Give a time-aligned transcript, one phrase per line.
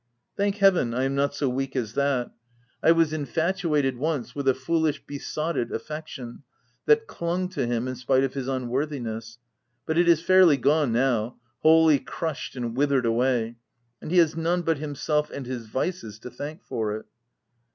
[0.35, 2.31] Thank heaven, I am not so weak as that!
[2.81, 3.53] I was in OF WILDFELL HALL.
[3.53, 6.41] 353 fatuated once, with a foolish, besotted affection,
[6.87, 9.37] that clung to him in spite of his un worthiness,
[9.85, 13.57] but it is fairly gone now— wholly crushed and withered away;
[14.01, 17.05] and he has none but himself and his vices to thank for it.